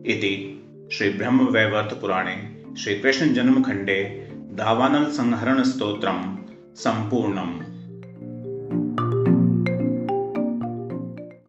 [0.06, 0.62] इति
[0.92, 2.36] श्रीब्रह्मवैवर्तपुराणे
[2.78, 6.36] श्रीकृष्णजन्मखण्डे धावानलसंहरणस्तोत्रं
[6.74, 7.71] सम्पूर्णम्